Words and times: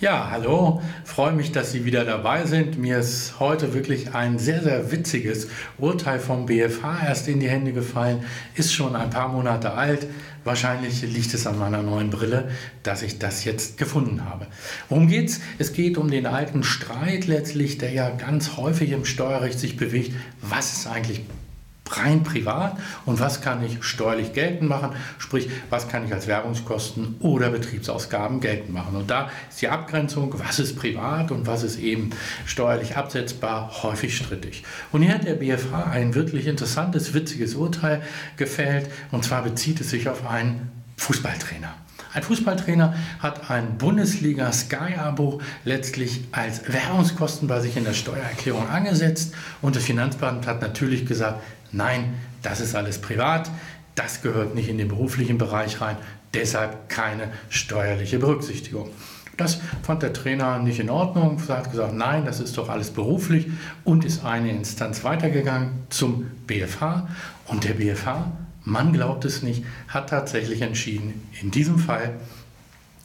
Ja, 0.00 0.28
hallo, 0.28 0.82
freue 1.04 1.32
mich, 1.32 1.52
dass 1.52 1.70
Sie 1.70 1.84
wieder 1.84 2.04
dabei 2.04 2.46
sind. 2.46 2.78
Mir 2.78 2.98
ist 2.98 3.38
heute 3.38 3.74
wirklich 3.74 4.12
ein 4.12 4.40
sehr, 4.40 4.60
sehr 4.60 4.90
witziges 4.90 5.46
Urteil 5.78 6.18
vom 6.18 6.46
BFH 6.46 7.06
erst 7.06 7.28
in 7.28 7.38
die 7.38 7.48
Hände 7.48 7.72
gefallen, 7.72 8.24
ist 8.56 8.74
schon 8.74 8.96
ein 8.96 9.10
paar 9.10 9.28
Monate 9.28 9.74
alt. 9.74 10.08
Wahrscheinlich 10.42 11.02
liegt 11.02 11.32
es 11.32 11.46
an 11.46 11.60
meiner 11.60 11.80
neuen 11.80 12.10
Brille, 12.10 12.50
dass 12.82 13.02
ich 13.02 13.20
das 13.20 13.44
jetzt 13.44 13.78
gefunden 13.78 14.24
habe. 14.28 14.48
Worum 14.88 15.06
geht's? 15.06 15.40
Es 15.58 15.72
geht 15.72 15.96
um 15.96 16.10
den 16.10 16.26
alten 16.26 16.64
Streit 16.64 17.28
letztlich, 17.28 17.78
der 17.78 17.92
ja 17.92 18.10
ganz 18.10 18.56
häufig 18.56 18.90
im 18.90 19.04
Steuerrecht 19.04 19.60
sich 19.60 19.76
bewegt. 19.76 20.12
Was 20.42 20.72
ist 20.72 20.86
eigentlich 20.88 21.20
rein 21.98 22.22
privat 22.22 22.78
und 23.04 23.20
was 23.20 23.40
kann 23.40 23.64
ich 23.64 23.82
steuerlich 23.84 24.32
geltend 24.32 24.68
machen, 24.68 24.90
sprich, 25.18 25.48
was 25.70 25.88
kann 25.88 26.04
ich 26.04 26.12
als 26.12 26.26
Werbungskosten 26.26 27.16
oder 27.20 27.50
Betriebsausgaben 27.50 28.40
geltend 28.40 28.72
machen. 28.72 28.96
Und 28.96 29.10
da 29.10 29.30
ist 29.50 29.62
die 29.62 29.68
Abgrenzung, 29.68 30.34
was 30.38 30.58
ist 30.58 30.76
privat 30.76 31.30
und 31.30 31.46
was 31.46 31.62
ist 31.62 31.78
eben 31.78 32.10
steuerlich 32.46 32.96
absetzbar, 32.96 33.82
häufig 33.82 34.16
strittig. 34.16 34.64
Und 34.92 35.02
hier 35.02 35.14
hat 35.14 35.24
der 35.24 35.34
BFH 35.34 35.84
ein 35.90 36.14
wirklich 36.14 36.46
interessantes, 36.46 37.14
witziges 37.14 37.54
Urteil 37.54 38.02
gefällt 38.36 38.90
und 39.10 39.24
zwar 39.24 39.42
bezieht 39.42 39.80
es 39.80 39.90
sich 39.90 40.08
auf 40.08 40.26
einen 40.26 40.70
Fußballtrainer. 40.96 41.83
Ein 42.14 42.22
Fußballtrainer 42.22 42.94
hat 43.18 43.50
ein 43.50 43.76
Bundesliga 43.76 44.52
Sky-Abo 44.52 45.40
letztlich 45.64 46.20
als 46.30 46.72
Werbungskosten 46.72 47.48
bei 47.48 47.58
sich 47.58 47.76
in 47.76 47.82
der 47.82 47.92
Steuererklärung 47.92 48.68
angesetzt. 48.68 49.34
Und 49.60 49.74
das 49.74 49.82
Finanzamt 49.82 50.46
hat 50.46 50.62
natürlich 50.62 51.06
gesagt, 51.06 51.42
nein, 51.72 52.14
das 52.40 52.60
ist 52.60 52.76
alles 52.76 53.00
privat, 53.00 53.50
das 53.96 54.22
gehört 54.22 54.54
nicht 54.54 54.68
in 54.68 54.78
den 54.78 54.86
beruflichen 54.86 55.38
Bereich 55.38 55.80
rein, 55.80 55.96
deshalb 56.34 56.88
keine 56.88 57.32
steuerliche 57.48 58.20
Berücksichtigung. 58.20 58.90
Das 59.36 59.58
fand 59.82 60.04
der 60.04 60.12
Trainer 60.12 60.60
nicht 60.60 60.78
in 60.78 60.90
Ordnung, 60.90 61.42
hat 61.48 61.72
gesagt, 61.72 61.94
nein, 61.94 62.24
das 62.24 62.38
ist 62.38 62.56
doch 62.56 62.68
alles 62.68 62.90
beruflich 62.90 63.48
und 63.82 64.04
ist 64.04 64.24
eine 64.24 64.50
Instanz 64.50 65.02
weitergegangen 65.02 65.70
zum 65.88 66.30
BFH 66.46 67.08
und 67.48 67.64
der 67.64 67.74
BFH 67.74 68.30
man 68.64 68.92
glaubt 68.92 69.24
es 69.24 69.42
nicht, 69.42 69.64
hat 69.88 70.10
tatsächlich 70.10 70.62
entschieden, 70.62 71.28
in 71.42 71.50
diesem 71.50 71.78
Fall 71.78 72.14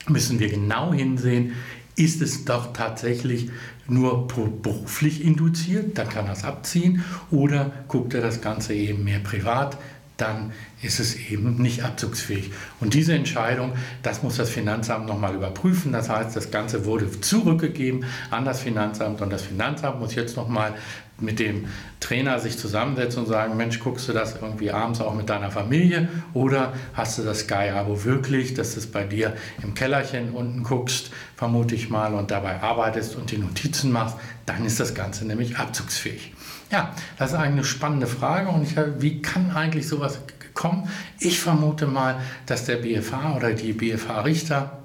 müssen 0.08 0.40
wir 0.40 0.50
genau 0.50 0.94
hinsehen, 0.94 1.54
ist 1.96 2.22
es 2.22 2.46
doch 2.46 2.72
tatsächlich 2.74 3.50
nur 3.88 4.28
beruflich 4.28 5.24
induziert, 5.24 5.98
dann 5.98 6.08
kann 6.08 6.28
er 6.28 6.34
es 6.34 6.44
abziehen, 6.44 7.04
oder 7.30 7.72
guckt 7.88 8.14
er 8.14 8.22
das 8.22 8.42
Ganze 8.42 8.74
eben 8.74 9.04
mehr 9.04 9.20
privat, 9.20 9.78
dann 10.16 10.52
ist 10.82 11.00
es 11.00 11.16
eben 11.16 11.62
nicht 11.62 11.84
abzugsfähig. 11.84 12.52
Und 12.80 12.94
diese 12.94 13.14
Entscheidung, 13.14 13.74
das 14.04 14.24
muss 14.24 14.38
das 14.38 14.50
Finanzamt 14.50 15.08
nochmal 15.08 15.36
überprüfen. 15.36 15.92
Das 15.92 16.10
heißt, 16.10 16.36
das 16.36 16.52
Ganze 16.52 16.86
wurde 16.86 17.10
zurückgegeben 17.22 18.06
an 18.30 18.46
das 18.46 18.62
Finanzamt 18.62 19.22
und 19.22 19.30
das 19.30 19.44
Finanzamt 19.44 20.00
muss 20.00 20.16
jetzt 20.16 20.36
nochmal 20.36 20.76
mit 21.22 21.40
dem 21.40 21.68
Trainer 22.00 22.40
sich 22.40 22.58
zusammensetzen 22.58 23.24
und 23.24 23.30
sagen, 23.30 23.58
Mensch, 23.58 23.80
guckst 23.80 24.08
du 24.08 24.14
das 24.14 24.36
irgendwie 24.42 24.72
abends 24.72 25.02
auch 25.02 25.14
mit 25.14 25.30
deiner 25.30 25.52
Familie 25.52 26.08
oder 26.34 26.74
hast 26.94 27.18
du 27.18 27.24
das 27.24 27.42
Sky-Abo 27.42 28.06
wirklich, 28.06 28.54
dass 28.54 28.74
du 28.74 28.80
es 28.80 28.88
bei 28.88 29.04
dir 29.04 29.36
im 29.62 29.74
Kellerchen 29.74 30.32
unten 30.32 30.64
guckst, 30.64 31.12
vermute 31.36 31.76
ich 31.76 31.90
mal, 31.90 32.14
und 32.14 32.32
dabei 32.32 32.62
arbeitest 32.62 33.16
und 33.16 33.32
die 33.32 33.38
Notizen 33.38 33.92
machst, 33.92 34.18
dann 34.46 34.66
ist 34.66 34.80
das 34.80 34.94
Ganze 34.94 35.26
nämlich 35.26 35.58
abzugsfähig. 35.58 36.34
Ja, 36.72 36.94
das 37.18 37.32
ist 37.32 37.38
eine 37.38 37.64
spannende 37.64 38.08
Frage 38.08 38.50
und 38.50 38.64
ich, 38.64 38.76
wie 39.00 39.22
kann 39.22 39.52
eigentlich 39.52 39.88
sowas 39.88 40.20
kommen? 40.54 40.88
Ich 41.20 41.40
vermute 41.40 41.88
mal, 41.88 42.20
dass 42.46 42.66
der 42.66 42.78
BFH 42.78 43.36
oder 43.36 43.54
die 43.54 43.74
BFH-Richter 43.74 44.80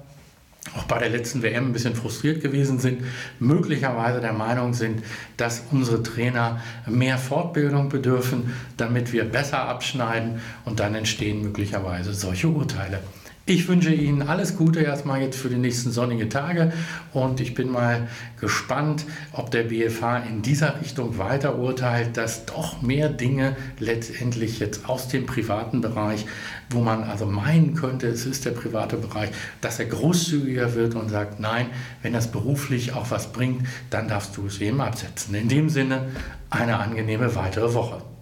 auch 0.75 0.83
bei 0.83 0.99
der 0.99 1.09
letzten 1.09 1.43
WM 1.43 1.67
ein 1.67 1.73
bisschen 1.73 1.95
frustriert 1.95 2.41
gewesen 2.41 2.79
sind, 2.79 3.03
möglicherweise 3.39 4.19
der 4.19 4.33
Meinung 4.33 4.73
sind, 4.73 5.03
dass 5.37 5.63
unsere 5.71 6.01
Trainer 6.01 6.61
mehr 6.87 7.17
Fortbildung 7.17 7.89
bedürfen, 7.89 8.53
damit 8.77 9.13
wir 9.13 9.25
besser 9.25 9.59
abschneiden 9.59 10.41
und 10.65 10.79
dann 10.79 10.95
entstehen 10.95 11.41
möglicherweise 11.41 12.13
solche 12.13 12.47
Urteile. 12.47 12.99
Ich 13.47 13.67
wünsche 13.67 13.93
Ihnen 13.93 14.23
alles 14.23 14.57
Gute 14.57 14.79
erstmal 14.81 15.21
jetzt 15.21 15.37
für 15.37 15.49
die 15.49 15.57
nächsten 15.57 15.91
sonnigen 15.91 16.31
Tage 16.31 16.73
und 17.13 17.39
ich 17.39 17.53
bin 17.53 17.69
mal 17.69 18.07
gespannt, 18.41 19.05
ob 19.33 19.51
der 19.51 19.65
BFH 19.65 20.17
in 20.27 20.41
dieser 20.41 20.81
Richtung 20.81 21.19
weiter 21.19 21.59
urteilt, 21.59 22.17
dass 22.17 22.47
doch 22.47 22.81
mehr 22.81 23.07
Dinge 23.07 23.55
letztendlich 23.77 24.57
jetzt 24.57 24.89
aus 24.89 25.09
dem 25.09 25.27
privaten 25.27 25.81
Bereich, 25.81 26.25
wo 26.71 26.79
man 26.79 27.03
also 27.03 27.27
meinen 27.27 27.75
könnte, 27.75 28.07
es 28.07 28.25
ist 28.25 28.45
der 28.45 28.51
private 28.51 28.97
Bereich, 28.97 29.29
dass 29.61 29.77
er 29.77 29.85
großzügiger 29.85 30.73
wird 30.73 30.95
und 30.95 31.09
sagt, 31.09 31.39
nein, 31.39 31.67
wenn 32.01 32.13
das 32.13 32.31
beruflich 32.31 32.93
auch 32.93 33.11
was 33.11 33.31
bringt, 33.31 33.67
dann 33.91 34.07
darfst 34.07 34.35
du 34.37 34.47
es 34.47 34.59
eben 34.59 34.81
absetzen. 34.81 35.35
In 35.35 35.49
dem 35.49 35.69
Sinne 35.69 36.07
eine 36.49 36.79
angenehme 36.79 37.35
weitere 37.35 37.75
Woche. 37.75 38.14